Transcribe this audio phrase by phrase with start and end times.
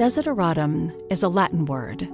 [0.00, 2.08] Desideratum is a Latin word.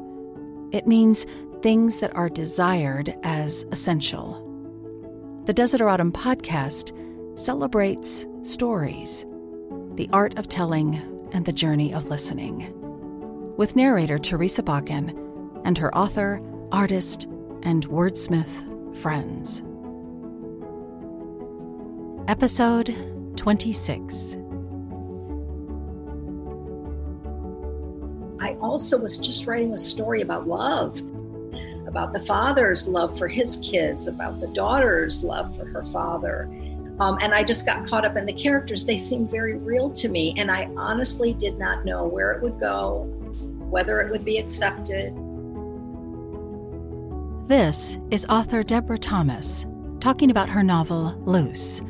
[0.72, 1.24] It means
[1.62, 4.42] things that are desired as essential.
[5.44, 6.90] The Desideratum podcast
[7.38, 9.24] celebrates stories,
[9.94, 10.96] the art of telling,
[11.32, 12.72] and the journey of listening.
[13.56, 15.16] With narrator Teresa Bakken
[15.64, 16.42] and her author,
[16.72, 17.28] artist,
[17.62, 19.62] and wordsmith friends.
[22.26, 22.92] Episode
[23.36, 24.38] 26
[28.76, 30.98] also was just writing a story about love,
[31.88, 36.42] about the father's love for his kids, about the daughter's love for her father.
[37.00, 38.84] Um, and I just got caught up in the characters.
[38.84, 40.34] They seemed very real to me.
[40.36, 43.04] And I honestly did not know where it would go,
[43.70, 45.14] whether it would be accepted.
[47.48, 49.64] This is author Deborah Thomas
[50.00, 51.80] talking about her novel Luz,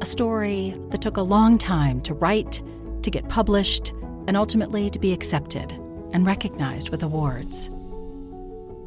[0.00, 2.62] a story that took a long time to write,
[3.02, 3.92] to get published,
[4.26, 5.78] and ultimately to be accepted
[6.12, 7.70] and recognized with awards.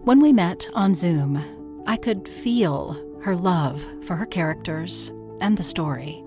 [0.04, 1.44] When we met on Zoom,
[1.88, 6.24] I could feel her love for her characters and the story.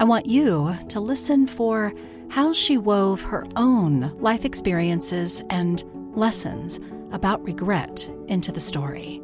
[0.00, 1.92] I want you to listen for
[2.30, 6.80] how she wove her own life experiences and lessons
[7.12, 9.20] about regret into the story.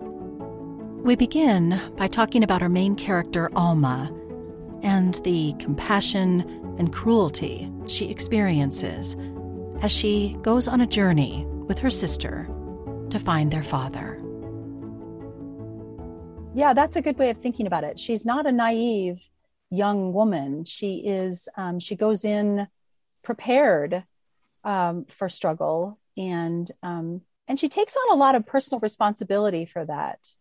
[1.02, 4.12] We begin by talking about our main character, Alma,
[4.82, 6.42] and the compassion
[6.78, 9.16] and cruelty she experiences
[9.80, 12.48] as she goes on a journey with her sister
[13.10, 14.20] to find their father.
[16.54, 17.98] Yeah, that's a good way of thinking about it.
[17.98, 19.20] She's not a naive
[19.70, 20.64] young woman.
[20.64, 22.66] She is, um, she goes in
[23.22, 24.04] prepared
[24.64, 29.84] um, for struggle and, um, and she takes on a lot of personal responsibility for
[29.84, 30.32] that.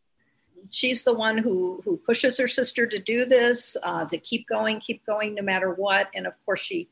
[0.69, 4.79] She's the one who who pushes her sister to do this, uh, to keep going,
[4.79, 6.09] keep going, no matter what.
[6.13, 6.89] And of course, she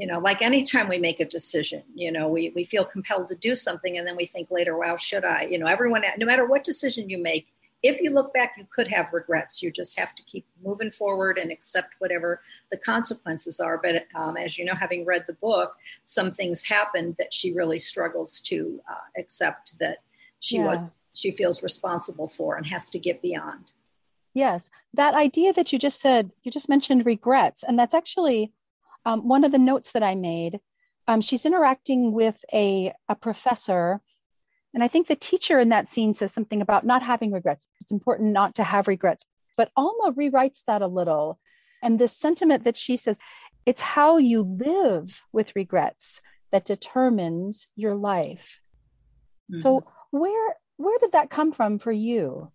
[0.00, 3.34] you know like anytime we make a decision you know we, we feel compelled to
[3.34, 5.42] do something and then we think later wow should i?
[5.42, 7.48] You know everyone no matter what decision you make
[7.82, 9.62] if you look back you could have regrets.
[9.62, 12.40] You just have to keep moving forward and accept whatever
[12.70, 13.78] the consequences are.
[13.82, 17.78] But um, as you know having read the book some things happened that she really
[17.78, 19.98] struggles to uh, accept that
[20.40, 20.66] she yeah.
[20.66, 20.80] was
[21.12, 23.72] she feels responsible for and has to get beyond.
[24.32, 24.70] Yes.
[24.94, 28.52] That idea that you just said you just mentioned regrets and that's actually
[29.04, 30.60] um, one of the notes that I made,
[31.08, 34.00] um, she's interacting with a, a professor.
[34.74, 37.66] And I think the teacher in that scene says something about not having regrets.
[37.80, 39.24] It's important not to have regrets.
[39.56, 41.38] But Alma rewrites that a little.
[41.82, 43.18] And this sentiment that she says,
[43.66, 46.20] it's how you live with regrets
[46.52, 48.60] that determines your life.
[49.50, 49.60] Mm-hmm.
[49.60, 52.50] So where where did that come from for you?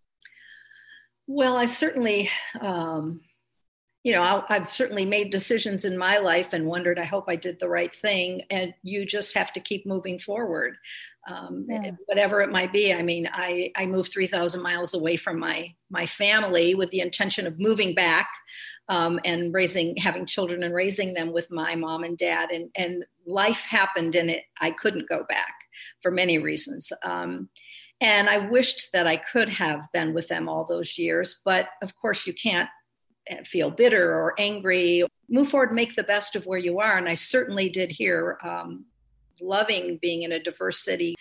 [1.28, 2.30] Well, I certainly
[2.60, 3.22] um,
[4.06, 7.36] you know, i have certainly made decisions in my life and wondered, I hope I
[7.36, 8.44] did the right thing.
[8.52, 10.78] And you just have to keep moving forward,
[11.28, 11.90] um, yeah.
[12.06, 12.94] whatever it might be.
[12.94, 17.48] I mean, I, I moved 3,000 miles away from my, my family with the intention
[17.48, 18.30] of moving back
[18.90, 22.52] um, and raising, having children and raising them with my mom and dad.
[22.52, 25.56] And, and life happened and it, I couldn't go back
[26.04, 26.94] for many reasons.
[27.02, 27.50] Um,
[28.02, 31.96] and I wished that I could have been with them all those years, but of
[31.96, 32.70] course you can't
[33.46, 35.04] feel bitter or angry.
[35.30, 36.98] Move forward, make the best of where you are.
[36.98, 38.86] And I certainly did here, um,
[39.42, 41.16] loving being in a diverse city.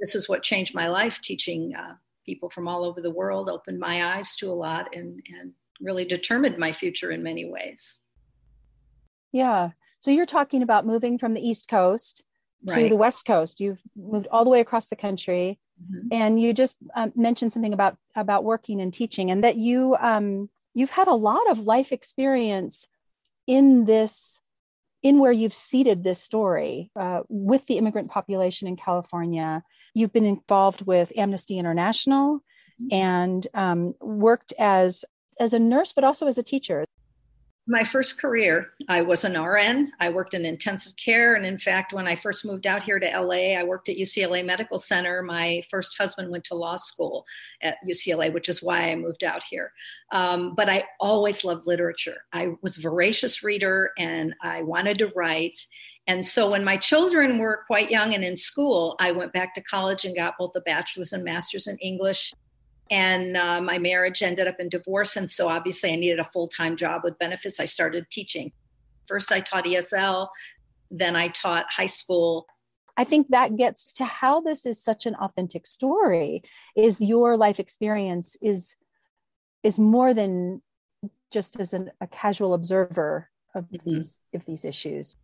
[0.00, 1.94] This is what changed my life, teaching uh,
[2.26, 6.04] people from all over the world, opened my eyes to a lot, and, and really
[6.04, 7.98] determined my future in many ways.
[9.32, 9.70] Yeah.
[10.00, 12.24] So you're talking about moving from the East Coast
[12.68, 12.82] right.
[12.82, 13.60] to the West Coast.
[13.60, 15.58] You've moved all the way across the country.
[15.82, 16.08] Mm-hmm.
[16.12, 20.50] And you just um, mentioned something about about working and teaching, and that you um,
[20.74, 22.86] you've had a lot of life experience
[23.46, 24.40] in this
[25.02, 29.62] in where you've seeded this story uh, with the immigrant population in california
[29.94, 32.40] you've been involved with amnesty international
[32.80, 32.94] mm-hmm.
[32.94, 35.04] and um, worked as
[35.38, 36.84] as a nurse but also as a teacher
[37.70, 39.92] my first career, I was an RN.
[40.00, 41.34] I worked in intensive care.
[41.34, 44.44] And in fact, when I first moved out here to LA, I worked at UCLA
[44.44, 45.22] Medical Center.
[45.22, 47.24] My first husband went to law school
[47.62, 49.72] at UCLA, which is why I moved out here.
[50.10, 52.24] Um, but I always loved literature.
[52.32, 55.56] I was a voracious reader and I wanted to write.
[56.08, 59.62] And so when my children were quite young and in school, I went back to
[59.62, 62.32] college and got both a bachelor's and master's in English
[62.90, 66.76] and uh, my marriage ended up in divorce and so obviously i needed a full-time
[66.76, 68.52] job with benefits i started teaching
[69.06, 70.28] first i taught esl
[70.90, 72.46] then i taught high school
[72.96, 76.42] i think that gets to how this is such an authentic story
[76.76, 78.76] is your life experience is
[79.62, 80.62] is more than
[81.30, 83.90] just as an, a casual observer of mm-hmm.
[83.90, 85.16] these of these issues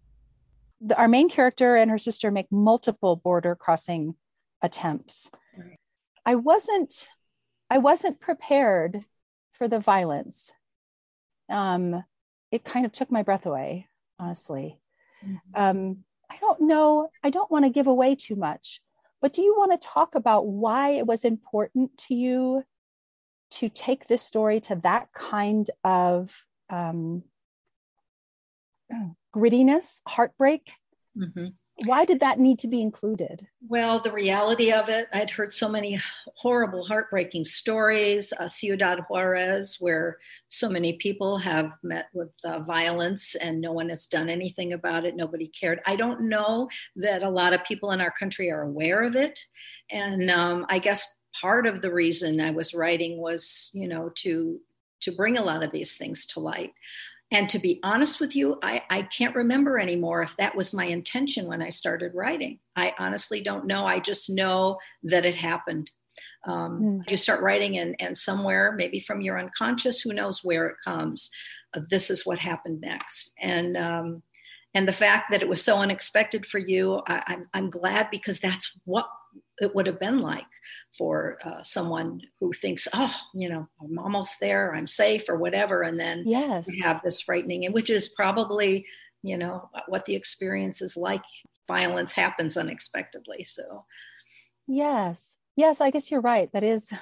[0.80, 4.14] the, our main character and her sister make multiple border crossing
[4.62, 5.30] attempts.
[5.56, 5.78] Right.
[6.24, 7.08] I wasn't
[7.68, 9.04] I wasn't prepared
[9.52, 10.52] for the violence.
[11.48, 12.04] Um,
[12.50, 14.78] it kind of took my breath away, honestly.
[15.24, 15.60] Mm-hmm.
[15.60, 15.96] Um,
[16.30, 17.10] I don't know.
[17.22, 18.80] I don't want to give away too much,
[19.20, 22.62] but do you want to talk about why it was important to you
[23.52, 27.22] to take this story to that kind of um,
[29.34, 30.72] grittiness, heartbreak?
[31.16, 31.46] Mm-hmm.
[31.84, 33.46] Why did that need to be included?
[33.68, 36.00] Well, the reality of it, I'd heard so many
[36.34, 38.32] horrible, heartbreaking stories.
[38.38, 40.16] Uh, Ciudad Juarez, where
[40.48, 45.04] so many people have met with uh, violence and no one has done anything about
[45.04, 45.16] it.
[45.16, 45.80] Nobody cared.
[45.84, 49.38] I don't know that a lot of people in our country are aware of it.
[49.90, 51.06] And um, I guess
[51.38, 54.60] part of the reason I was writing was, you know, to
[55.02, 56.72] to bring a lot of these things to light.
[57.32, 60.84] And to be honest with you, I, I can't remember anymore if that was my
[60.84, 62.60] intention when I started writing.
[62.76, 63.84] I honestly don't know.
[63.84, 65.90] I just know that it happened.
[66.46, 67.10] Um, mm.
[67.10, 71.30] You start writing, and, and somewhere, maybe from your unconscious, who knows where it comes,
[71.74, 73.32] uh, this is what happened next.
[73.40, 74.22] And um,
[74.74, 78.38] and the fact that it was so unexpected for you, I, I'm, I'm glad because
[78.38, 79.08] that's what
[79.58, 80.46] it would have been like
[80.96, 85.82] for uh, someone who thinks, oh, you know, I'm almost there, I'm safe, or whatever,
[85.82, 86.68] and then yes.
[86.82, 88.86] have this frightening, and which is probably,
[89.22, 91.24] you know, what the experience is like.
[91.68, 93.84] Violence happens unexpectedly, so.
[94.66, 96.52] Yes, yes, I guess you're right.
[96.52, 96.92] That is,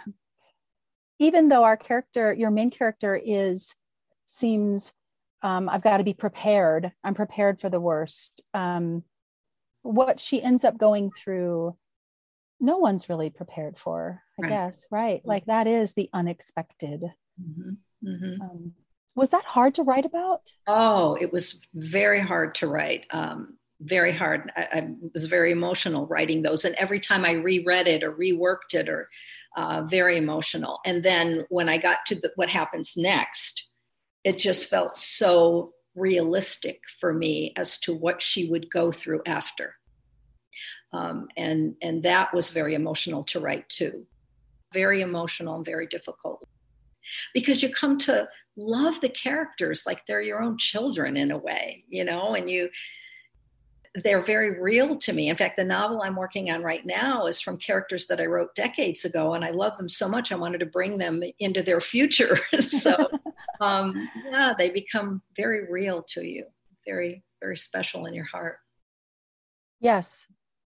[1.18, 3.74] even though our character, your main character, is
[4.26, 4.92] seems,
[5.42, 6.92] um, I've got to be prepared.
[7.02, 8.42] I'm prepared for the worst.
[8.54, 9.02] Um,
[9.82, 11.76] what she ends up going through
[12.60, 14.48] no one's really prepared for i right.
[14.50, 15.20] guess right?
[15.24, 17.04] Like that is the unexpected.
[17.40, 18.08] Mm-hmm.
[18.08, 18.40] Mm-hmm.
[18.42, 18.72] Um,
[19.16, 20.52] was that hard to write about?
[20.66, 24.52] Oh it was very hard to write um, very hard.
[24.56, 28.74] I, I, was very emotional writing those and every time i reread it or reworked
[28.74, 29.08] it or
[29.56, 30.80] uh, very emotional.
[30.84, 33.70] And then when i got to the, what happens next
[34.24, 39.74] it just felt so realistic for me as to what she would go through after
[40.94, 44.06] um, and and that was very emotional to write too.
[44.72, 46.46] Very emotional and very difficult.
[47.34, 51.82] Because you come to love the characters like they're your own children in a way
[51.88, 52.70] you know and you
[54.02, 55.28] they're very real to me.
[55.28, 58.54] In fact the novel i'm working on right now is from characters that i wrote
[58.54, 61.80] decades ago and i love them so much i wanted to bring them into their
[61.80, 62.38] future.
[62.60, 63.10] So
[63.60, 66.46] um, yeah they become very real to you.
[66.86, 68.58] Very very special in your heart.
[69.80, 70.28] Yes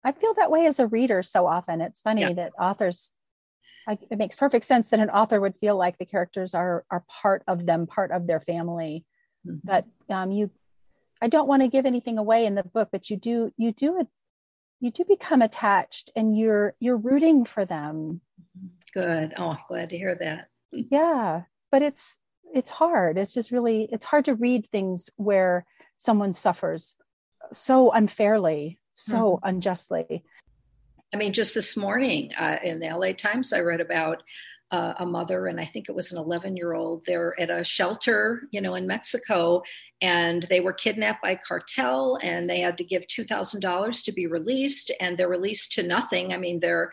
[0.05, 1.81] I feel that way as a reader so often.
[1.81, 2.32] It's funny yeah.
[2.35, 3.11] that authors,
[3.87, 7.05] I, it makes perfect sense that an author would feel like the characters are are
[7.08, 9.05] part of them, part of their family.
[9.47, 9.58] Mm-hmm.
[9.64, 10.50] But um, you,
[11.20, 14.00] I don't want to give anything away in the book, but you do you do
[14.00, 14.06] it,
[14.81, 18.23] you do become attached, and you're you're rooting for them.
[18.94, 19.35] Good.
[19.37, 20.49] Oh, glad to hear that.
[20.73, 22.17] yeah, but it's
[22.55, 23.19] it's hard.
[23.19, 25.67] It's just really it's hard to read things where
[25.99, 26.94] someone suffers
[27.52, 29.48] so unfairly so mm-hmm.
[29.48, 30.25] unjustly.
[31.12, 34.22] I mean, just this morning uh, in the LA Times, I read about
[34.70, 37.04] uh, a mother, and I think it was an 11 year old.
[37.04, 39.62] They're at a shelter, you know, in Mexico,
[40.00, 44.92] and they were kidnapped by cartel, and they had to give $2,000 to be released,
[45.00, 46.32] and they're released to nothing.
[46.32, 46.92] I mean, they're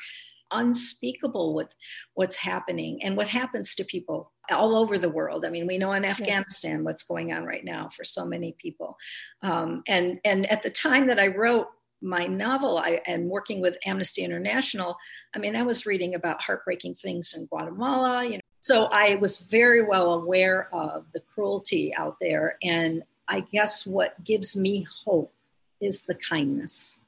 [0.52, 1.76] unspeakable with
[2.14, 5.46] what's happening and what happens to people all over the world.
[5.46, 8.98] I mean, we know in Afghanistan what's going on right now for so many people.
[9.42, 11.68] Um, and and at the time that I wrote
[12.02, 14.98] my novel I, and working with Amnesty International,
[15.36, 18.42] I mean, I was reading about heartbreaking things in Guatemala, you know.
[18.62, 22.58] So I was very well aware of the cruelty out there.
[22.62, 25.34] And I guess what gives me hope
[25.80, 27.00] is the kindness.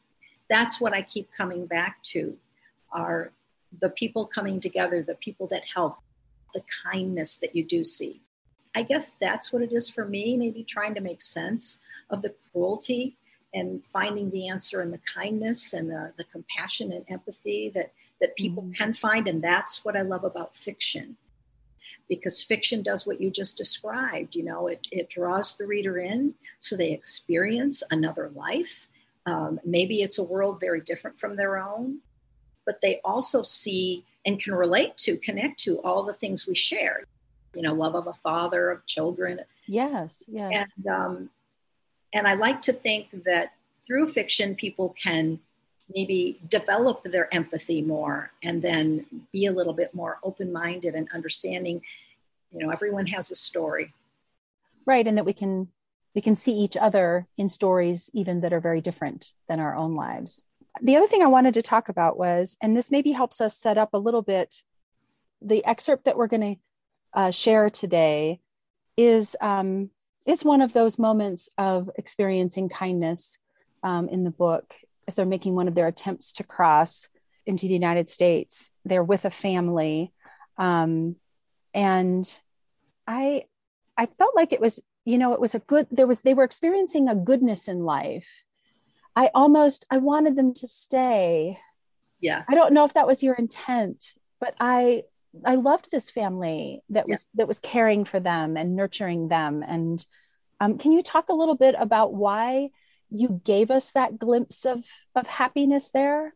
[0.50, 2.38] That's what I keep coming back to
[2.92, 3.32] are
[3.82, 5.98] the people coming together, the people that help,
[6.54, 8.22] the kindness that you do see.
[8.76, 12.34] I guess that's what it is for me, maybe trying to make sense of the
[12.52, 13.18] cruelty
[13.54, 17.92] and finding the answer in the kindness and the, the compassion and empathy that,
[18.22, 18.74] that people mm-hmm.
[18.74, 19.28] can find.
[19.28, 21.18] And that's what I love about fiction.
[22.08, 24.36] Because fiction does what you just described.
[24.36, 28.88] You know, it, it draws the reader in so they experience another life.
[29.26, 32.00] Um, maybe it's a world very different from their own,
[32.66, 37.04] but they also see and can relate to, connect to all the things we share.
[37.54, 39.42] You know, love of a father, of children.
[39.68, 40.70] Yes, yes.
[40.76, 41.30] And um,
[42.14, 43.54] and I like to think that
[43.86, 45.40] through fiction, people can
[45.96, 51.08] maybe develop their empathy more and then be a little bit more open minded and
[51.14, 51.82] understanding.
[52.52, 53.94] You know, everyone has a story.
[54.86, 55.08] Right.
[55.08, 55.70] And that we can
[56.16, 59.96] we can see each other in stories even that are very different than our own
[59.96, 60.46] lives
[60.82, 63.78] the other thing i wanted to talk about was and this maybe helps us set
[63.78, 64.62] up a little bit
[65.42, 68.40] the excerpt that we're going to uh, share today
[68.98, 69.90] is um,
[70.26, 73.38] is one of those moments of experiencing kindness
[73.84, 74.76] um, in the book
[75.08, 77.10] as they're making one of their attempts to cross
[77.46, 78.72] into the United States.
[78.86, 80.14] They're with a family,
[80.58, 81.16] um,
[81.74, 82.40] and
[83.08, 83.46] I
[83.98, 86.44] I felt like it was you know it was a good there was they were
[86.44, 88.44] experiencing a goodness in life.
[89.16, 91.58] I almost I wanted them to stay.
[92.22, 92.44] Yeah.
[92.48, 95.04] I don't know if that was your intent, but I
[95.46, 97.40] I loved this family that was yeah.
[97.40, 99.64] that was caring for them and nurturing them.
[99.66, 100.06] And
[100.60, 102.70] um, can you talk a little bit about why
[103.10, 106.34] you gave us that glimpse of of happiness there?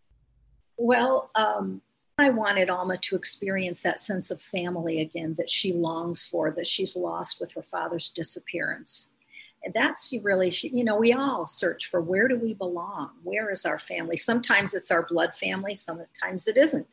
[0.77, 1.81] Well, um,
[2.17, 6.67] I wanted Alma to experience that sense of family again that she longs for, that
[6.67, 9.09] she's lost with her father's disappearance.
[9.63, 13.11] And that's really, you know, we all search for where do we belong?
[13.23, 14.17] Where is our family?
[14.17, 16.87] Sometimes it's our blood family, sometimes it isn't.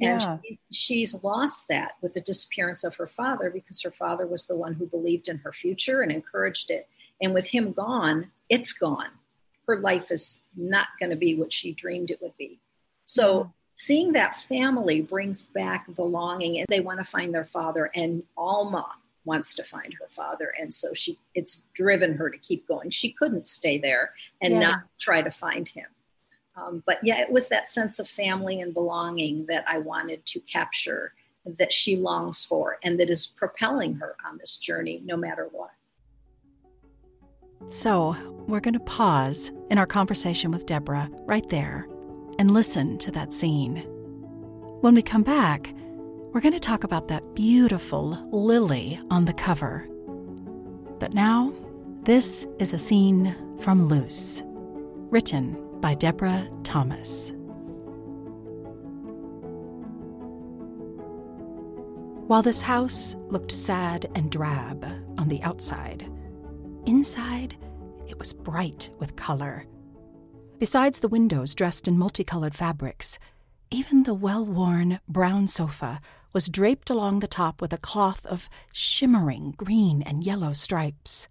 [0.00, 0.38] And yeah.
[0.42, 4.56] she, she's lost that with the disappearance of her father because her father was the
[4.56, 6.88] one who believed in her future and encouraged it.
[7.20, 9.10] And with him gone, it's gone.
[9.66, 12.58] Her life is not going to be what she dreamed it would be.
[13.04, 13.46] So yeah.
[13.76, 18.22] seeing that family brings back the longing and they want to find their father and
[18.36, 18.86] Alma
[19.24, 22.90] wants to find her father and so she it's driven her to keep going.
[22.90, 24.60] She couldn't stay there and yeah.
[24.60, 25.86] not try to find him.
[26.56, 30.40] Um, but yeah, it was that sense of family and belonging that I wanted to
[30.40, 35.48] capture that she longs for and that is propelling her on this journey no matter
[35.50, 35.70] what.
[37.68, 38.16] So,
[38.48, 41.86] we're going to pause in our conversation with Deborah right there
[42.38, 43.76] and listen to that scene.
[44.80, 45.72] When we come back,
[46.32, 49.86] we're going to talk about that beautiful lily on the cover.
[50.98, 51.52] But now,
[52.02, 54.42] this is a scene from Luz,
[55.10, 57.32] written by Deborah Thomas.
[62.28, 64.84] While this house looked sad and drab
[65.18, 66.08] on the outside,
[66.86, 67.56] inside
[68.06, 69.66] it was bright with color.
[70.60, 73.18] Besides the windows dressed in multicolored fabrics,
[73.72, 76.00] even the well worn brown sofa
[76.32, 81.28] was draped along the top with a cloth of shimmering green and yellow stripes.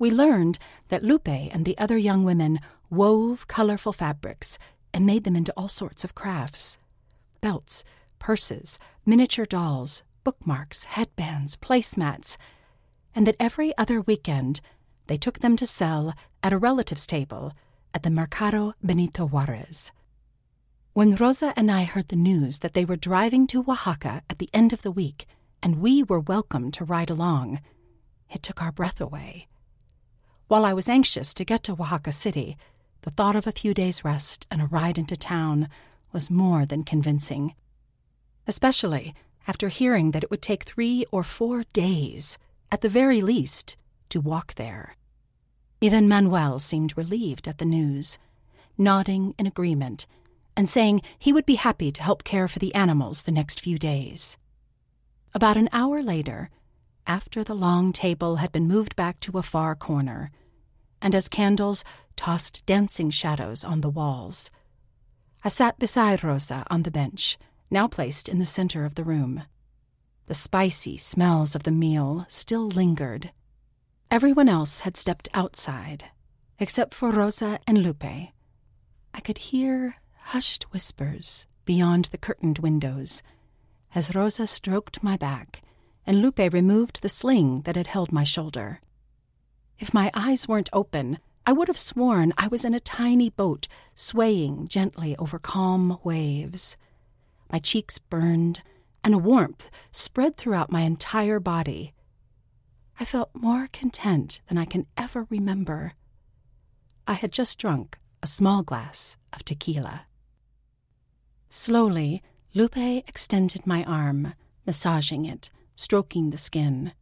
[0.00, 2.58] We learned that Lupe and the other young women
[2.92, 4.58] wove colorful fabrics
[4.92, 6.76] and made them into all sorts of crafts
[7.40, 7.82] belts,
[8.18, 12.36] purses, miniature dolls, bookmarks, headbands, placemats,
[13.14, 14.60] and that every other weekend
[15.06, 17.52] they took them to sell at a relative's table
[17.94, 19.90] at the Mercado Benito Juarez.
[20.92, 24.50] When Rosa and I heard the news that they were driving to Oaxaca at the
[24.52, 25.26] end of the week
[25.62, 27.60] and we were welcome to ride along,
[28.30, 29.48] it took our breath away.
[30.46, 32.58] While I was anxious to get to Oaxaca City,
[33.02, 35.68] the thought of a few days' rest and a ride into town
[36.12, 37.54] was more than convincing,
[38.46, 39.14] especially
[39.46, 42.38] after hearing that it would take three or four days,
[42.70, 43.76] at the very least,
[44.08, 44.96] to walk there.
[45.80, 48.18] Even Manuel seemed relieved at the news,
[48.78, 50.06] nodding in agreement
[50.56, 53.78] and saying he would be happy to help care for the animals the next few
[53.78, 54.36] days.
[55.34, 56.50] About an hour later,
[57.06, 60.30] after the long table had been moved back to a far corner,
[61.00, 61.84] and as candles
[62.16, 64.50] tossed dancing shadows on the walls.
[65.44, 67.38] I sat beside Rosa on the bench,
[67.70, 69.44] now placed in the center of the room.
[70.26, 73.32] The spicy smells of the meal still lingered.
[74.10, 76.04] Everyone else had stepped outside,
[76.58, 78.04] except for Rosa and Lupe.
[78.04, 83.22] I could hear hushed whispers beyond the curtained windows
[83.94, 85.62] as Rosa stroked my back
[86.06, 88.80] and Lupe removed the sling that had held my shoulder.
[89.78, 93.66] If my eyes weren't open, I would have sworn I was in a tiny boat
[93.94, 96.76] swaying gently over calm waves.
[97.50, 98.62] My cheeks burned,
[99.04, 101.92] and a warmth spread throughout my entire body.
[103.00, 105.94] I felt more content than I can ever remember.
[107.06, 110.06] I had just drunk a small glass of tequila.
[111.48, 112.22] Slowly,
[112.54, 114.34] Lupe extended my arm,
[114.64, 116.92] massaging it, stroking the skin.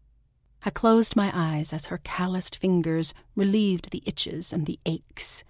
[0.65, 5.43] I closed my eyes as her calloused fingers relieved the itches and the aches.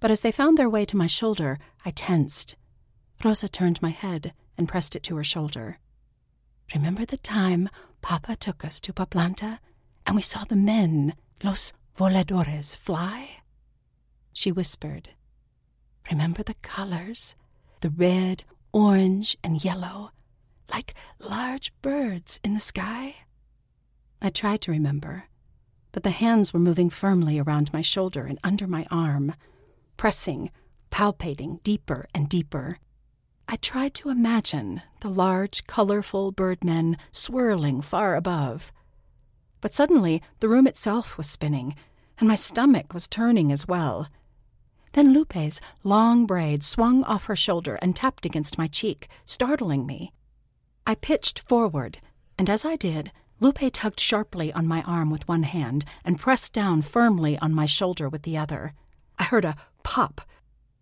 [0.00, 2.56] But as they found their way to my shoulder, I tensed.
[3.24, 5.78] Rosa turned my head and pressed it to her shoulder.
[6.74, 7.68] Remember the time
[8.02, 9.60] Papa took us to Papantla
[10.06, 13.42] and we saw the men, los voladores, fly?
[14.32, 15.10] She whispered.
[16.10, 17.36] Remember the colors?
[17.80, 20.10] The red, orange, and yellow,
[20.70, 23.16] like large birds in the sky?
[24.20, 25.24] I tried to remember,
[25.92, 29.34] but the hands were moving firmly around my shoulder and under my arm,
[29.96, 30.50] pressing,
[30.90, 32.78] palpating deeper and deeper.
[33.48, 38.72] I tried to imagine the large, colorful birdmen swirling far above.
[39.60, 41.76] But suddenly the room itself was spinning,
[42.18, 44.08] and my stomach was turning as well.
[44.94, 50.12] Then Lupe's long braid swung off her shoulder and tapped against my cheek, startling me.
[50.86, 51.98] I pitched forward,
[52.38, 56.52] and as I did, Lupe tugged sharply on my arm with one hand and pressed
[56.54, 58.72] down firmly on my shoulder with the other.
[59.18, 60.22] I heard a pop,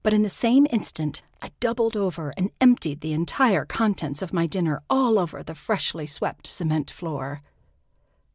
[0.03, 4.47] but in the same instant I doubled over and emptied the entire contents of my
[4.47, 7.43] dinner all over the freshly swept cement floor.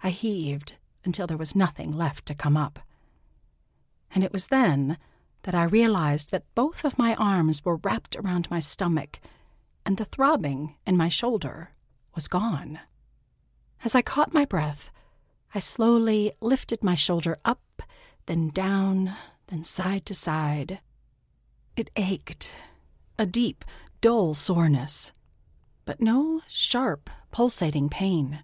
[0.03, 2.79] I heaved until there was nothing left to come up.
[4.13, 4.97] And it was then
[5.43, 9.19] that I realized that both of my arms were wrapped around my stomach,
[9.85, 11.71] and the throbbing in my shoulder
[12.13, 12.79] was gone.
[13.83, 14.91] As I caught my breath,
[15.55, 17.81] I slowly lifted my shoulder up,
[18.25, 19.15] then down,
[19.48, 20.79] then side to side.
[21.75, 22.51] It ached,
[23.17, 23.63] a deep,
[24.01, 25.13] dull soreness,
[25.86, 28.43] but no sharp, pulsating pain.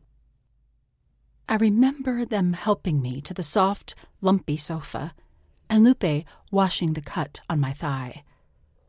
[1.48, 5.14] I remember them helping me to the soft, lumpy sofa,
[5.70, 8.24] and Lupe washing the cut on my thigh.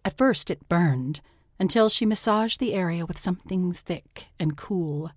[0.05, 1.21] At first it burned,
[1.59, 5.11] until she massaged the area with something thick and cool.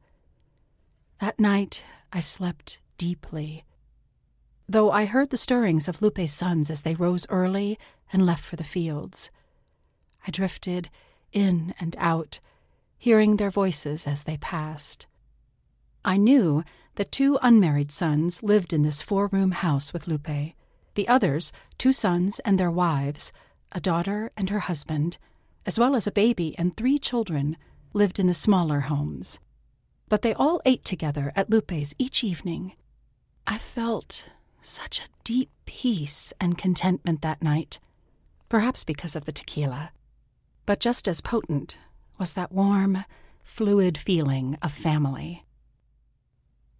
[1.19, 1.83] That night
[2.13, 3.65] I slept deeply.
[4.69, 7.77] Though I heard the stirrings of Lupe's sons as they rose early
[8.13, 9.29] and left for the fields.
[10.25, 10.89] I drifted
[11.33, 12.39] in and out,
[12.97, 15.07] hearing their voices as they passed.
[16.05, 16.63] I knew
[16.95, 20.53] that two unmarried sons lived in this four room house with Lupe.
[20.95, 23.33] The others, two sons and their wives,
[23.73, 25.17] a daughter and her husband,
[25.65, 27.57] as well as a baby and three children,
[27.91, 29.41] lived in the smaller homes
[30.09, 32.73] but they all ate together at Lupe's each evening.
[33.47, 34.27] I felt
[34.61, 37.79] such a deep peace and contentment that night,
[38.49, 39.91] perhaps because of the tequila.
[40.65, 41.77] But just as potent
[42.17, 43.05] was that warm,
[43.43, 45.45] fluid feeling of family.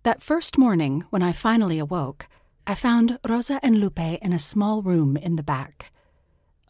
[0.03, 2.27] That first morning, when I finally awoke,
[2.65, 5.91] I found Rosa and Lupe in a small room in the back.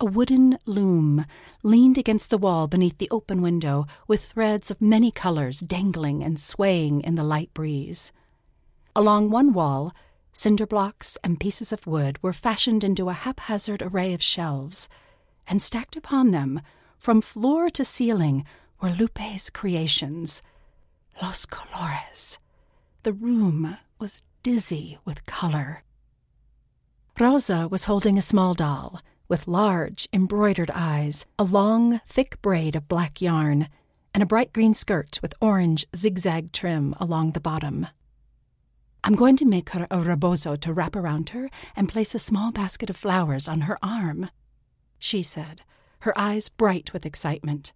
[0.02, 1.26] A wooden loom
[1.62, 6.40] leaned against the wall beneath the open window, with threads of many colors dangling and
[6.40, 8.14] swaying in the light breeze.
[8.96, 9.94] Along one wall,
[10.32, 14.88] cinder blocks and pieces of wood were fashioned into a haphazard array of shelves,
[15.46, 16.62] and stacked upon them,
[16.98, 18.46] from floor to ceiling,
[18.80, 20.42] were Lupe's creations.
[21.22, 22.40] Los colores.
[23.04, 25.84] The room was dizzy with color.
[27.20, 32.88] Rosa was holding a small doll with large, embroidered eyes, a long, thick braid of
[32.88, 33.70] black yarn,
[34.13, 37.88] and a bright green skirt with orange zigzag trim along the bottom.
[39.04, 42.52] I'm going to make her a rebozo to wrap around her and place a small
[42.52, 44.30] basket of flowers on her arm,
[44.98, 45.62] she said,
[46.00, 47.72] her eyes bright with excitement.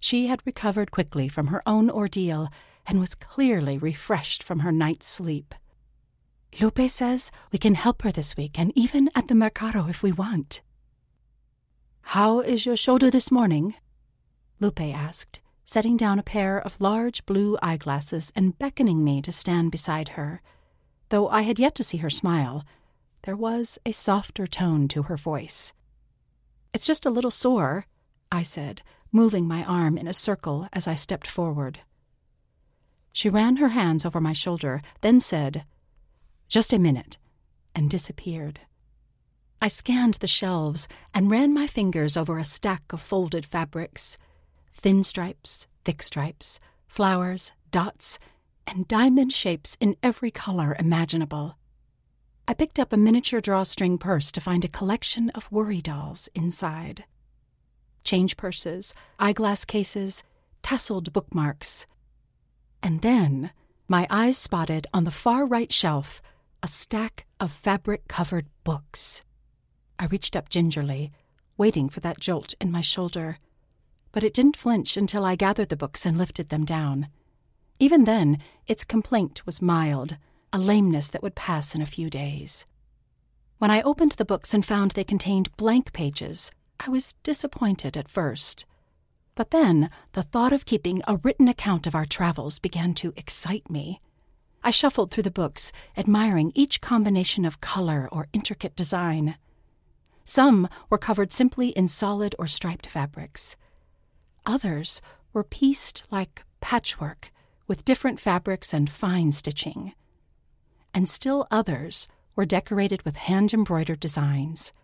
[0.00, 2.48] She had recovered quickly from her own ordeal
[2.86, 5.54] and was clearly refreshed from her night's sleep.
[6.60, 10.12] Lupe says we can help her this week and even at the mercado if we
[10.12, 10.62] want.
[12.12, 13.74] How is your shoulder this morning?
[14.60, 19.70] Lupe asked, setting down a pair of large blue eyeglasses and beckoning me to stand
[19.70, 20.40] beside her.
[21.10, 22.64] Though I had yet to see her smile,
[23.24, 25.74] there was a softer tone to her voice.
[26.72, 27.84] It's just a little sore,
[28.32, 28.80] I said,
[29.12, 31.80] moving my arm in a circle as I stepped forward.
[33.12, 35.66] She ran her hands over my shoulder, then said,
[36.48, 37.18] Just a minute,
[37.74, 38.60] and disappeared.
[39.60, 44.16] I scanned the shelves and ran my fingers over a stack of folded fabrics
[44.72, 48.20] thin stripes, thick stripes, flowers, dots,
[48.64, 51.56] and diamond shapes in every color imaginable.
[52.46, 57.04] I picked up a miniature drawstring purse to find a collection of worry dolls inside.
[58.04, 60.22] Change purses, eyeglass cases,
[60.62, 61.86] tasseled bookmarks.
[62.80, 63.50] And then
[63.88, 66.22] my eyes spotted on the far right shelf
[66.62, 69.24] a stack of fabric covered books.
[69.98, 71.12] I reached up gingerly,
[71.56, 73.38] waiting for that jolt in my shoulder.
[74.12, 77.08] But it didn't flinch until I gathered the books and lifted them down.
[77.78, 80.16] Even then, its complaint was mild,
[80.52, 82.66] a lameness that would pass in a few days.
[83.58, 88.08] When I opened the books and found they contained blank pages, I was disappointed at
[88.08, 88.64] first.
[89.34, 93.68] But then the thought of keeping a written account of our travels began to excite
[93.68, 94.00] me.
[94.62, 99.36] I shuffled through the books, admiring each combination of color or intricate design.
[100.28, 103.56] Some were covered simply in solid or striped fabrics.
[104.44, 105.00] Others
[105.32, 107.32] were pieced like patchwork
[107.66, 109.94] with different fabrics and fine stitching.
[110.92, 114.74] And still others were decorated with hand embroidered designs.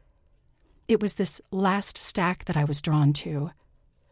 [0.88, 3.50] It was this last stack that I was drawn to.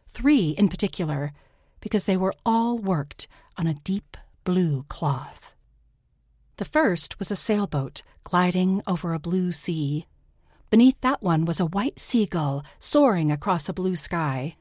[0.07, 1.33] Three in particular,
[1.81, 5.55] because they were all worked on a deep blue cloth.
[6.57, 10.05] The first was a sailboat gliding over a blue sea.
[10.73, 14.55] Beneath that one was a white seagull soaring across a blue sky.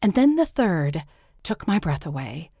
[0.00, 1.02] And then the third
[1.42, 2.52] took my breath away.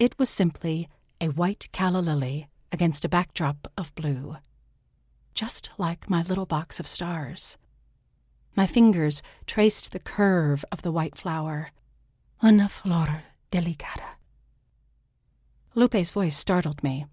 [0.00, 0.88] It was simply
[1.20, 4.38] a white calla lily against a backdrop of blue.
[5.32, 7.56] Just like my little box of stars.
[8.56, 11.70] My fingers traced the curve of the white flower.
[12.42, 14.16] Una flor delicata.
[15.76, 17.06] Lupe's voice startled me.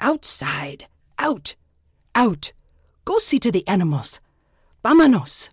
[0.00, 0.88] Outside!
[1.20, 1.54] Out!
[2.16, 2.50] Out!
[3.08, 4.20] Go see to the animals!
[4.84, 5.48] Vámonos!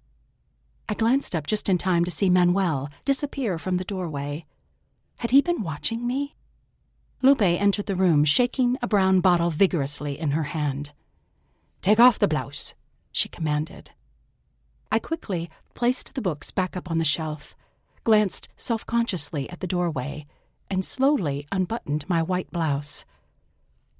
[0.89, 4.45] I glanced up just in time to see Manuel disappear from the doorway.
[5.19, 6.35] Had he been watching me?
[7.21, 10.91] Lupe entered the room, shaking a brown bottle vigorously in her hand.
[11.81, 12.73] Take off the blouse,
[13.13, 13.91] she commanded.
[14.91, 17.55] I quickly placed the books back up on the shelf,
[18.03, 20.25] glanced self consciously at the doorway,
[20.69, 23.05] and slowly unbuttoned my white blouse.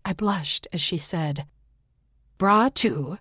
[0.04, 1.46] I blushed as she said,
[2.38, 3.18] Bra, too?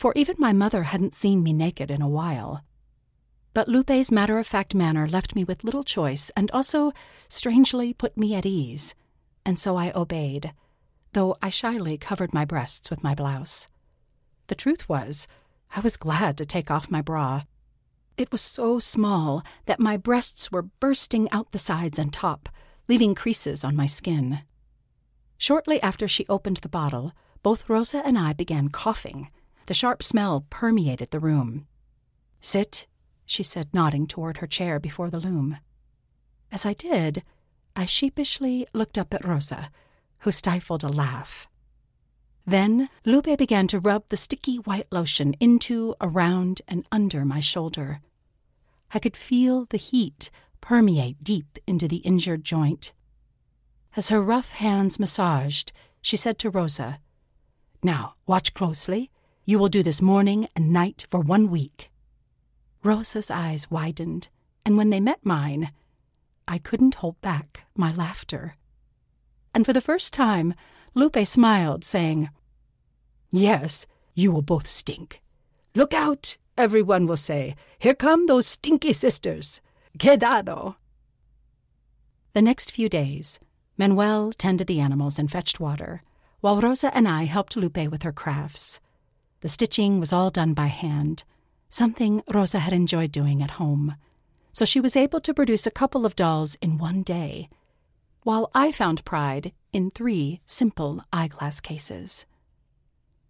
[0.00, 2.64] For even my mother hadn't seen me naked in a while.
[3.52, 6.92] But Lupe's matter of fact manner left me with little choice and also
[7.28, 8.94] strangely put me at ease,
[9.44, 10.54] and so I obeyed,
[11.12, 13.68] though I shyly covered my breasts with my blouse.
[14.46, 15.28] The truth was,
[15.76, 17.42] I was glad to take off my bra.
[18.16, 22.48] It was so small that my breasts were bursting out the sides and top,
[22.88, 24.44] leaving creases on my skin.
[25.36, 29.28] Shortly after she opened the bottle, both Rosa and I began coughing.
[29.70, 31.68] The sharp smell permeated the room.
[32.40, 32.88] Sit,
[33.24, 35.58] she said, nodding toward her chair before the loom.
[36.50, 37.22] As I did,
[37.76, 39.70] I sheepishly looked up at Rosa,
[40.22, 41.46] who stifled a laugh.
[42.44, 48.00] Then Lupe began to rub the sticky white lotion into, around, and under my shoulder.
[48.92, 52.92] I could feel the heat permeate deep into the injured joint.
[53.94, 55.70] As her rough hands massaged,
[56.02, 56.98] she said to Rosa,
[57.84, 59.12] Now, watch closely.
[59.44, 61.90] You will do this morning and night for one week.
[62.82, 64.28] Rosa's eyes widened,
[64.64, 65.72] and when they met mine,
[66.46, 68.56] I couldn't hold back my laughter.
[69.54, 70.54] And for the first time,
[70.94, 72.30] Lupe smiled, saying,
[73.30, 75.20] Yes, you will both stink.
[75.74, 77.54] Look out, everyone will say.
[77.78, 79.60] Here come those stinky sisters.
[79.98, 80.76] Quedado.
[82.32, 83.40] The next few days,
[83.76, 86.02] Manuel tended the animals and fetched water,
[86.40, 88.80] while Rosa and I helped Lupe with her crafts.
[89.40, 91.24] The stitching was all done by hand,
[91.68, 93.96] something Rosa had enjoyed doing at home,
[94.52, 97.48] so she was able to produce a couple of dolls in one day,
[98.22, 102.26] while I found pride in three simple eyeglass cases.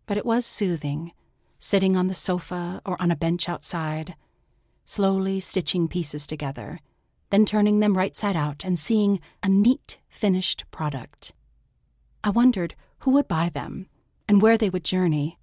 [0.06, 1.12] But it was soothing,
[1.58, 4.16] sitting on the sofa or on a bench outside,
[4.84, 6.80] slowly stitching pieces together,
[7.30, 11.32] then turning them right side out and seeing a neat, finished product.
[12.24, 13.86] I wondered who would buy them
[14.28, 15.38] and where they would journey.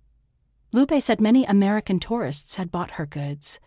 [0.73, 3.60] Lupe said many American tourists had bought her goods.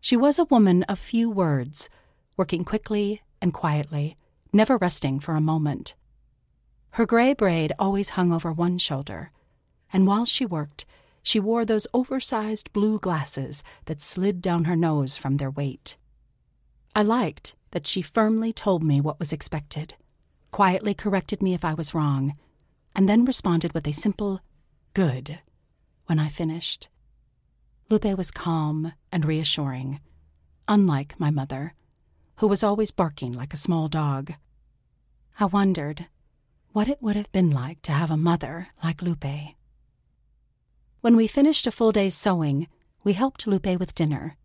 [0.00, 1.88] She was a woman of few words,
[2.36, 4.16] working quickly and quietly,
[4.52, 5.94] never resting for a moment.
[6.90, 9.30] Her gray braid always hung over one shoulder,
[9.92, 10.84] and while she worked,
[11.22, 15.96] she wore those oversized blue glasses that slid down her nose from their weight.
[16.94, 19.94] I liked that she firmly told me what was expected,
[20.50, 22.36] quietly corrected me if I was wrong,
[22.96, 24.40] and then responded with a simple,
[24.92, 25.38] good
[26.06, 26.88] when I finished.
[27.88, 30.00] Lupe was calm and reassuring,
[30.66, 31.74] unlike my mother,
[32.36, 34.32] who was always barking like a small dog.
[35.38, 36.06] I wondered
[36.72, 39.54] what it would have been like to have a mother like Lupe.
[41.00, 42.68] When we finished a full day's sewing,
[43.04, 44.36] we helped Lupe with dinner.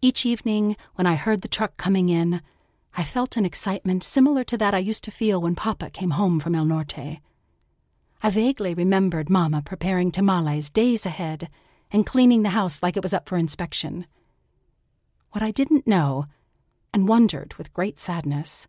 [0.00, 2.40] Each evening, when I heard the truck coming in,
[2.96, 6.40] I felt an excitement similar to that I used to feel when Papa came home
[6.40, 7.20] from El Norte.
[8.24, 11.48] I vaguely remembered Mamma preparing tamales days ahead
[11.90, 14.06] and cleaning the house like it was up for inspection.
[15.32, 16.26] What I didn't know,
[16.94, 18.68] and wondered with great sadness,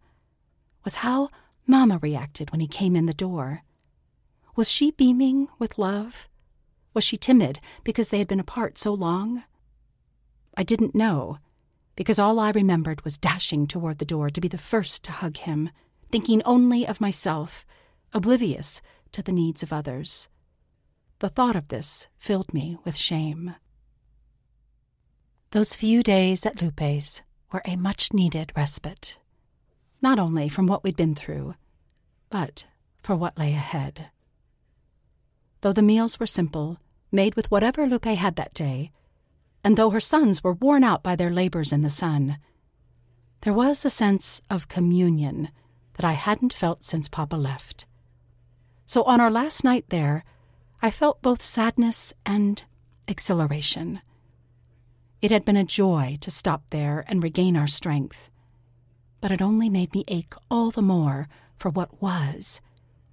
[0.84, 1.30] was how
[1.68, 3.62] Mamma reacted when he came in the door.
[4.56, 6.28] Was she beaming with love?
[6.96, 9.44] Was she timid because they had been apart so long?
[10.58, 11.38] I didn't know,
[11.96, 15.38] because all I remembered was dashing toward the door to be the first to hug
[15.38, 15.70] him,
[16.12, 17.68] thinking only of myself,
[18.14, 18.82] oblivious
[19.14, 20.28] to the needs of others.
[21.20, 23.56] The thought of this filled me with shame.
[25.52, 27.22] Those few days at Lupe's
[27.52, 29.20] were a much needed respite,
[30.02, 31.56] not only from what we'd been through,
[32.30, 32.66] but
[33.02, 34.10] for what lay ahead.
[35.62, 36.78] though the meals were simple,
[37.12, 38.92] made with whatever Lupe had that day,
[39.64, 42.38] and though her sons were worn out by their labors in the sun,
[43.42, 45.50] there was a sense of communion
[45.94, 47.86] that I hadn't felt since Papa left.
[48.94, 50.24] So on our last night there,
[50.80, 52.64] I felt both sadness and
[53.08, 54.02] exhilaration.
[55.20, 58.30] It had been a joy to stop there and regain our strength,
[59.20, 62.62] but it only made me ache all the more for what was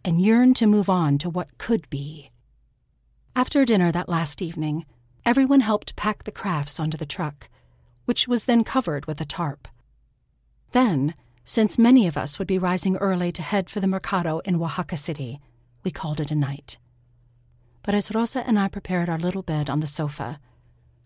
[0.04, 2.30] and yearn to move on to what could be.
[3.34, 4.84] After dinner that last evening,
[5.24, 7.48] everyone helped pack the crafts onto the truck,
[8.04, 9.66] which was then covered with a tarp.
[10.72, 11.14] Then,
[11.46, 14.98] since many of us would be rising early to head for the mercado in Oaxaca
[14.98, 15.40] City,
[15.82, 16.78] we called it a night.
[17.82, 20.38] But as Rosa and I prepared our little bed on the sofa,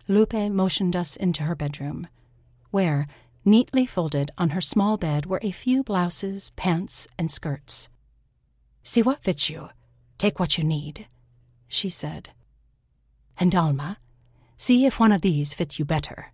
[0.08, 2.06] Lupe motioned us into her bedroom,
[2.70, 3.06] where,
[3.44, 7.88] neatly folded on her small bed, were a few blouses, pants, and skirts.
[8.82, 9.70] See what fits you.
[10.18, 11.06] Take what you need,
[11.68, 12.30] she said.
[13.38, 13.98] And Alma,
[14.56, 16.32] see if one of these fits you better.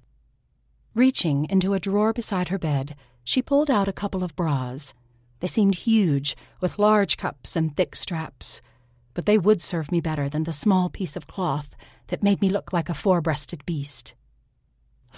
[0.95, 4.93] Reaching into a drawer beside her bed, she pulled out a couple of bras.
[5.41, 8.63] They seemed huge, with large cups and thick straps,
[9.15, 11.75] but they would serve me better than the small piece of cloth
[12.09, 14.15] that made me look like a four breasted beast.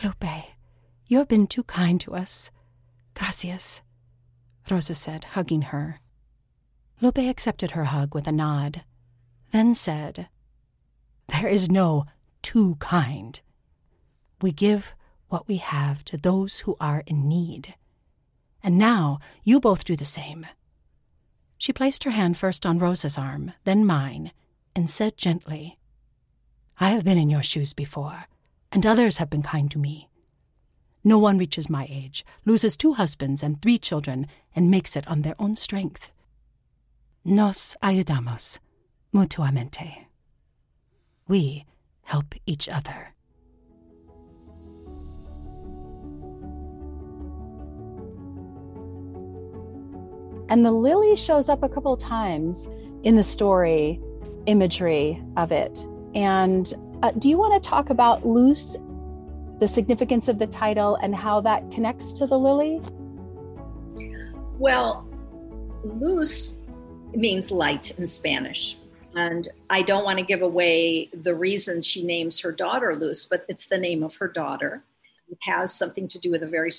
[0.03, 0.25] Lupe,
[1.07, 2.51] you have been too kind to us.
[3.15, 3.83] Gracias,
[4.71, 6.01] Rosa said, hugging her.
[7.01, 8.85] Lupe accepted her hug with a nod,
[9.51, 10.29] then said,
[11.29, 12.07] There is no
[12.43, 13.41] too kind.
[14.41, 14.95] We give
[15.29, 17.75] what we have to those who are in need.
[18.63, 20.47] And now you both do the same.
[21.59, 24.33] She placed her hand first on Rosa's arm, then mine,
[24.75, 25.79] and said gently,
[26.79, 28.27] I have been in your shoes before,
[28.73, 30.09] and others have been kind to me.
[31.05, 35.23] No one reaches my age, loses two husbands and three children, and makes it on
[35.23, 36.11] their own strength.
[37.25, 38.59] Nos ayudamos
[39.13, 40.07] mutuamente.
[41.29, 41.65] We
[42.03, 43.15] help each other.
[50.53, 52.69] And the lily shows up a couple of times
[53.05, 53.99] in the story
[54.45, 55.87] imagery of it.
[56.15, 58.77] And uh, do you want to talk about Luz,
[59.61, 62.83] the significance of the title, and how that connects to the lily?
[64.59, 65.09] Well,
[65.85, 66.61] Luz
[67.15, 68.77] means light in Spanish.
[69.15, 73.47] And I don't want to give away the reason she names her daughter Luz, but
[73.49, 74.83] it's the name of her daughter.
[75.31, 76.73] It has something to do with a very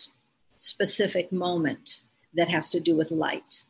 [0.57, 2.03] specific moment
[2.35, 3.65] that has to do with light.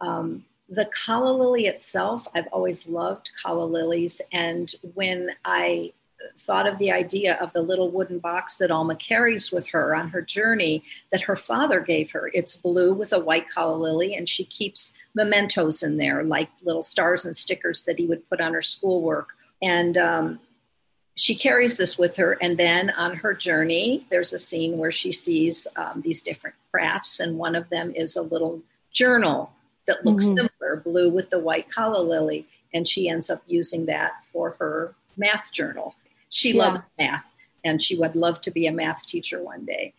[0.00, 4.20] Um, the calla lily itself, I've always loved calla lilies.
[4.32, 5.92] And when I
[6.38, 10.08] thought of the idea of the little wooden box that Alma carries with her on
[10.10, 12.30] her journey that her father gave her.
[12.34, 16.82] It's blue with a white calla lily, and she keeps mementos in there, like little
[16.82, 19.30] stars and stickers that he would put on her schoolwork.
[19.62, 20.40] And um,
[21.20, 22.38] she carries this with her.
[22.40, 27.20] And then on her journey, there's a scene where she sees um, these different crafts,
[27.20, 29.52] and one of them is a little journal
[29.86, 30.46] that looks mm-hmm.
[30.48, 32.46] similar, blue with the white calla lily.
[32.72, 35.94] And she ends up using that for her math journal.
[36.30, 36.62] She yeah.
[36.62, 37.24] loves math,
[37.64, 39.92] and she would love to be a math teacher one day.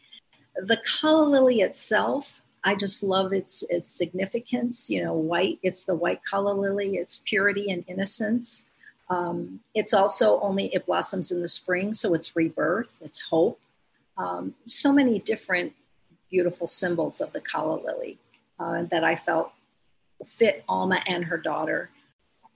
[0.56, 4.90] The calla lily itself, I just love its its significance.
[4.90, 5.60] You know, white.
[5.62, 6.96] It's the white calla lily.
[6.96, 8.68] It's purity and innocence.
[9.12, 13.00] Um, it's also only it blossoms in the spring, so it's rebirth.
[13.02, 13.60] It's hope.
[14.18, 15.74] Um, so many different
[16.30, 18.18] beautiful symbols of the calla lily
[18.58, 19.52] uh, that I felt
[20.26, 21.90] fit Alma and her daughter.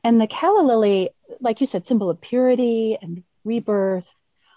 [0.01, 1.09] And the calla lily,
[1.41, 4.07] like you said, symbol of purity and rebirth.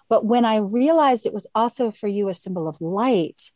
[0.08, 3.50] But when I realized it was also for you a symbol of light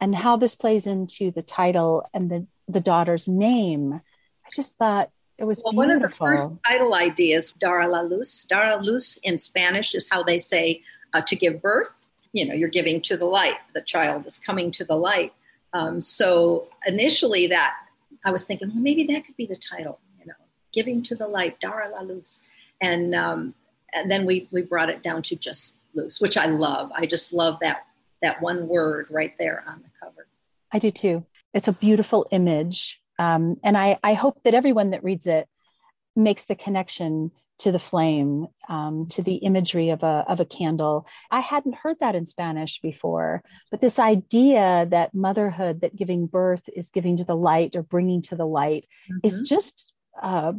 [0.00, 5.10] and how this plays into the title and the, the daughter's name, I just thought
[5.38, 5.74] it was well.
[5.74, 8.44] One of the first title ideas, Dar a la Luz.
[8.44, 12.08] Dar a Luz in Spanish is how they say uh, to give birth.
[12.32, 13.58] You know, you're giving to the light.
[13.74, 15.32] The child is coming to the light.
[15.72, 17.74] Um, so initially, that
[18.24, 19.98] I was thinking, well, maybe that could be the title.
[20.20, 20.34] You know,
[20.72, 22.42] giving to the light, Dar a la Luz,
[22.80, 23.54] and, um,
[23.92, 26.92] and then we we brought it down to just Luz, which I love.
[26.94, 27.86] I just love that
[28.22, 30.26] that one word right there on the cover.
[30.72, 31.24] I do too.
[31.52, 35.48] It's a beautiful image um, and I, I hope that everyone that reads it
[36.16, 41.06] makes the connection to the flame, um, to the imagery of a, of a candle.
[41.30, 46.68] I hadn't heard that in Spanish before, but this idea that motherhood, that giving birth
[46.74, 49.26] is giving to the light or bringing to the light mm-hmm.
[49.26, 50.52] is just, uh,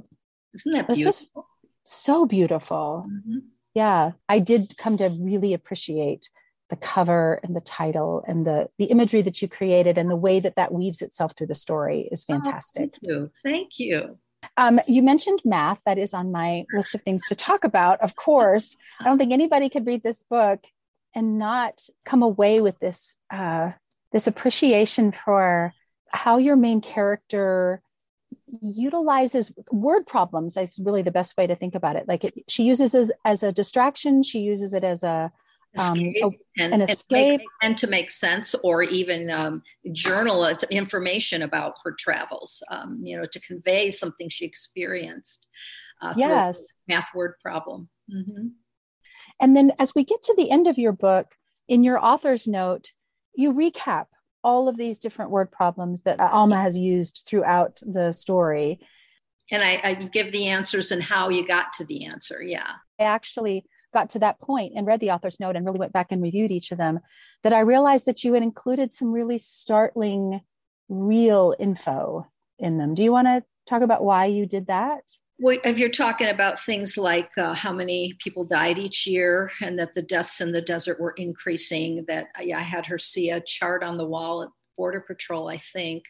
[0.53, 1.47] isn't that beautiful?
[1.83, 3.05] so beautiful.
[3.09, 3.39] Mm-hmm.
[3.73, 6.29] Yeah, I did come to really appreciate
[6.69, 10.39] the cover and the title and the the imagery that you created and the way
[10.39, 12.91] that that weaves itself through the story is fantastic.
[12.95, 13.31] Oh, thank you.
[13.43, 14.17] Thank you.
[14.57, 15.81] Um, you mentioned math.
[15.85, 18.01] That is on my list of things to talk about.
[18.01, 20.65] Of course, I don't think anybody could read this book
[21.13, 23.71] and not come away with this uh,
[24.11, 25.73] this appreciation for
[26.09, 27.81] how your main character
[28.61, 30.53] utilizes word problems.
[30.53, 32.07] That's really the best way to think about it.
[32.07, 34.23] Like it, she uses as as a distraction.
[34.23, 35.31] She uses it as a
[35.77, 35.99] um,
[36.57, 39.61] and, an escape and to make sense or even um,
[39.91, 45.47] journal information about her travels um, you know to convey something she experienced
[46.01, 46.65] uh, yes.
[46.87, 47.89] math word problem.
[48.13, 48.47] Mm-hmm.
[49.39, 51.33] and then as we get to the end of your book
[51.67, 52.91] in your author's note
[53.35, 54.05] you recap
[54.45, 58.79] all of these different word problems that alma has used throughout the story.
[59.51, 62.71] And I, I give the answers and how you got to the answer yeah.
[62.99, 66.11] I actually got to that point and read the author's note and really went back
[66.11, 66.99] and reviewed each of them,
[67.43, 70.41] that I realized that you had included some really startling,
[70.87, 72.27] real info
[72.59, 72.93] in them.
[72.93, 75.01] Do you want to talk about why you did that?
[75.37, 79.77] Well, if you're talking about things like uh, how many people died each year and
[79.79, 83.41] that the deaths in the desert were increasing, that I, I had her see a
[83.41, 86.03] chart on the wall at Border Patrol, I think.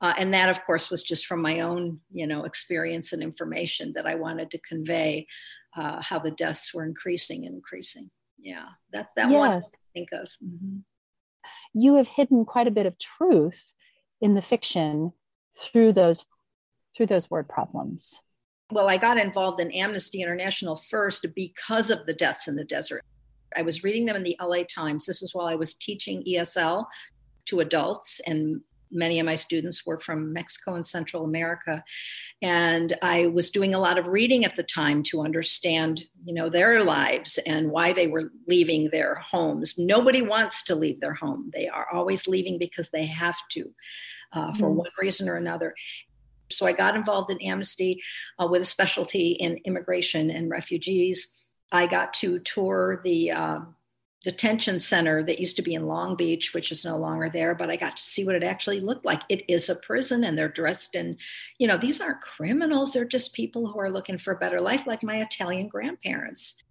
[0.00, 3.92] Uh, and that, of course, was just from my own, you know, experience and information
[3.92, 5.26] that I wanted to convey
[5.76, 8.10] uh, how the deaths were increasing and increasing.
[8.38, 9.38] Yeah, that's that yes.
[9.38, 9.60] one I
[9.92, 10.28] think of.
[10.42, 10.78] Mm-hmm.
[11.74, 13.72] You have hidden quite a bit of truth
[14.20, 15.12] in the fiction
[15.56, 16.24] through those
[16.96, 18.20] through those word problems.
[18.72, 23.04] Well, I got involved in Amnesty International first because of the deaths in the desert.
[23.56, 25.06] I was reading them in the LA Times.
[25.06, 26.86] This is while I was teaching ESL
[27.46, 31.82] to adults and many of my students were from Mexico and Central America.
[32.42, 36.48] And I was doing a lot of reading at the time to understand, you know,
[36.48, 39.74] their lives and why they were leaving their homes.
[39.78, 41.50] Nobody wants to leave their home.
[41.52, 43.70] They are always leaving because they have to,
[44.32, 44.78] uh, for mm-hmm.
[44.78, 45.74] one reason or another.
[46.50, 48.02] So I got involved in Amnesty
[48.38, 51.36] uh, with a specialty in immigration and refugees.
[51.72, 53.60] I got to tour the uh,
[54.22, 57.70] detention center that used to be in Long Beach, which is no longer there, but
[57.70, 59.22] I got to see what it actually looked like.
[59.30, 61.16] It is a prison and they're dressed in,
[61.58, 62.92] you know, these aren't criminals.
[62.92, 66.62] They're just people who are looking for a better life, like my Italian grandparents.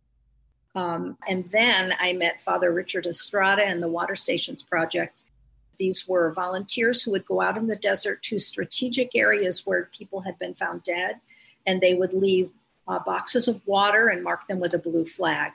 [0.75, 5.23] Um, and then I met Father Richard Estrada and the Water Stations Project.
[5.79, 10.21] These were volunteers who would go out in the desert to strategic areas where people
[10.21, 11.19] had been found dead,
[11.65, 12.51] and they would leave
[12.88, 15.51] uh, boxes of water and mark them with a blue flag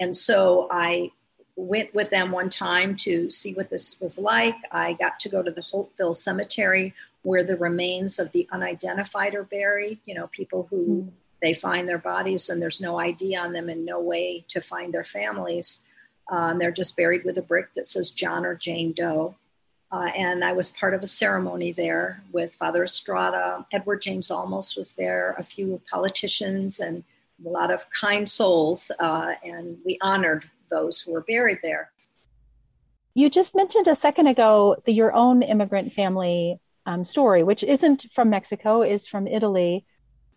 [0.00, 1.12] and so I
[1.56, 4.56] went with them one time to see what this was like.
[4.72, 9.44] I got to go to the Holtville Cemetery where the remains of the unidentified are
[9.44, 11.10] buried, you know, people who mm.
[11.42, 14.94] they find their bodies and there's no ID on them and no way to find
[14.94, 15.82] their families.
[16.30, 19.34] Um, they're just buried with a brick that says John or Jane Doe.
[19.92, 23.66] Uh, and I was part of a ceremony there with Father Estrada.
[23.72, 27.02] Edward James Olmos was there, a few politicians, and
[27.44, 31.90] a lot of kind souls, uh, and we honored those who were buried there.
[33.14, 38.06] You just mentioned a second ago the, your own immigrant family um, story, which isn't
[38.12, 39.84] from Mexico, is from Italy.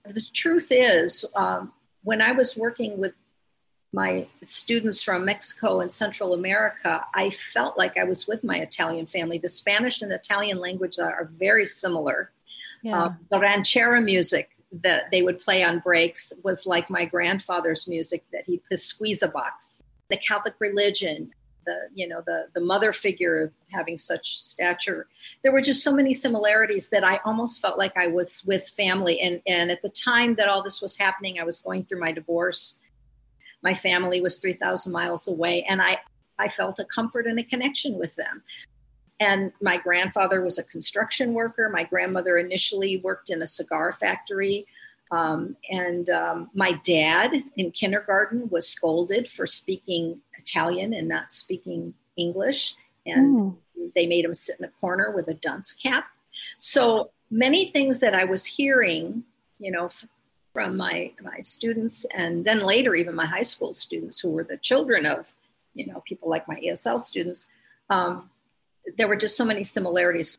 [0.05, 1.71] The truth is, um,
[2.03, 3.13] when I was working with
[3.93, 9.05] my students from Mexico and Central America, I felt like I was with my Italian
[9.05, 9.37] family.
[9.37, 12.31] The Spanish and Italian language are very similar.
[12.81, 13.03] Yeah.
[13.03, 14.49] Uh, the ranchera music
[14.81, 19.21] that they would play on breaks was like my grandfather's music that he the squeeze
[19.21, 19.83] a box.
[20.09, 21.31] The catholic religion
[21.65, 25.07] the you know the the mother figure having such stature.
[25.43, 29.19] There were just so many similarities that i almost felt like i was with family.
[29.19, 32.11] And and at the time that all this was happening i was going through my
[32.11, 32.79] divorce.
[33.61, 35.99] My family was 3000 miles away and i
[36.37, 38.43] i felt a comfort and a connection with them
[39.23, 41.69] and my grandfather was a construction worker.
[41.69, 44.67] My grandmother initially worked in a cigar factory.
[45.11, 51.93] Um, and um, my dad in kindergarten was scolded for speaking Italian and not speaking
[52.17, 52.75] English.
[53.05, 53.93] And mm.
[53.95, 56.05] they made him sit in a corner with a dunce cap.
[56.57, 59.23] So many things that I was hearing,
[59.57, 59.89] you know,
[60.53, 64.57] from my, my students, and then later, even my high school students who were the
[64.57, 65.33] children of,
[65.73, 67.47] you know, people like my ESL students,
[67.89, 68.29] um,
[68.97, 70.37] there were just so many similarities.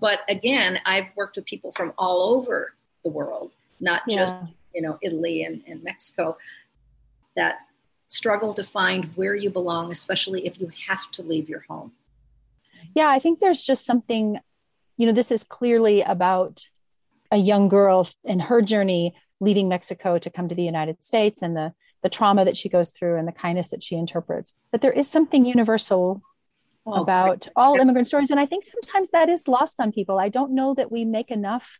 [0.00, 4.16] But again, I've worked with people from all over the world, not yeah.
[4.16, 4.34] just
[4.74, 6.36] you know Italy and, and Mexico,
[7.36, 7.60] that
[8.08, 11.92] struggle to find where you belong, especially if you have to leave your home.
[12.94, 14.38] Yeah, I think there's just something,
[14.96, 16.68] you know, this is clearly about
[17.30, 21.56] a young girl and her journey leaving Mexico to come to the United States and
[21.56, 21.72] the
[22.02, 24.52] the trauma that she goes through and the kindness that she interprets.
[24.70, 26.22] But there is something universal
[26.86, 28.30] oh, about all immigrant stories.
[28.30, 30.18] And I think sometimes that is lost on people.
[30.18, 31.78] I don't know that we make enough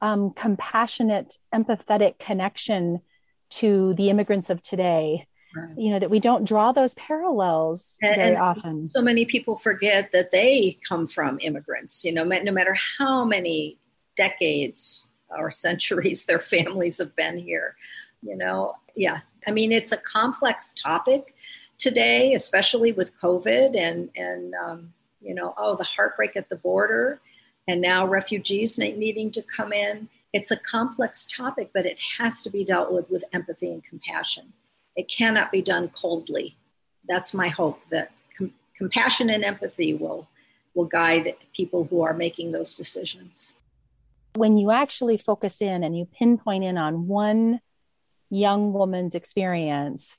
[0.00, 3.00] um, compassionate, empathetic connection
[3.48, 5.26] to the immigrants of today.
[5.54, 5.78] Right.
[5.78, 8.88] You know, that we don't draw those parallels and, very and often.
[8.88, 13.78] So many people forget that they come from immigrants, you know, no matter how many
[14.16, 17.76] decades or centuries their families have been here,
[18.22, 18.74] you know.
[18.94, 19.20] Yeah.
[19.46, 21.34] I mean, it's a complex topic
[21.78, 27.20] today, especially with COVID and, and, um, you know, oh, the heartbreak at the border
[27.68, 30.08] and now refugees needing to come in.
[30.32, 34.52] It's a complex topic, but it has to be dealt with with empathy and compassion.
[34.94, 36.56] It cannot be done coldly.
[37.08, 40.28] That's my hope that com- compassion and empathy will
[40.74, 43.54] will guide people who are making those decisions.
[44.34, 47.60] When you actually focus in and you pinpoint in on one
[48.28, 50.16] young woman's experience,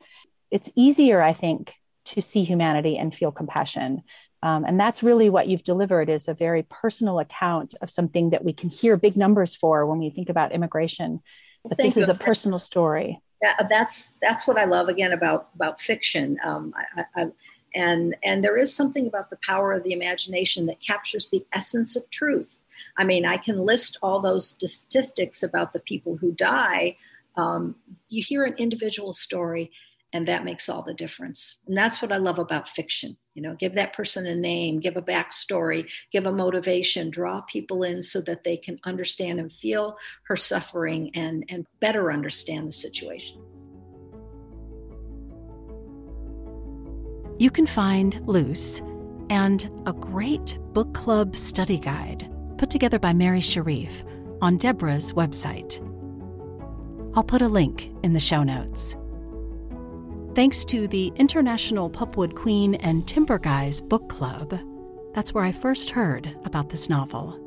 [0.52, 1.74] it's easier, I think,
[2.06, 4.04] to see humanity and feel compassion
[4.44, 8.44] um, and that's really what you've delivered is a very personal account of something that
[8.44, 11.22] we can hear big numbers for when we think about immigration.
[11.64, 12.04] But Thank this you.
[12.04, 13.22] is a personal story.
[13.42, 16.38] Yeah, that's that's what I love again about about fiction.
[16.44, 17.26] Um, I, I,
[17.76, 21.96] and and there is something about the power of the imagination that captures the essence
[21.96, 22.60] of truth.
[22.98, 26.98] I mean, I can list all those statistics about the people who die.
[27.36, 27.76] Um,
[28.10, 29.72] you hear an individual story,
[30.14, 31.58] and that makes all the difference.
[31.68, 34.98] And that's what I love about fiction you know give that person a name give
[34.98, 39.96] a backstory give a motivation draw people in so that they can understand and feel
[40.24, 43.40] her suffering and and better understand the situation.
[47.38, 48.82] You can find Luz
[49.30, 52.28] and a great book club study guide
[52.58, 54.04] put together by mary sharif
[54.42, 55.84] on deborah's website.
[57.16, 58.98] I'll put a link in the show notes
[60.38, 64.60] Thanks to the International Pulpwood Queen and Timber Guys Book Club,
[65.16, 67.40] that's where I first heard about this novel.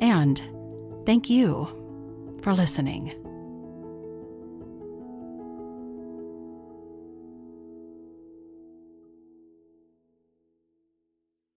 [0.00, 0.42] And
[1.04, 1.68] thank you
[2.40, 3.23] for listening.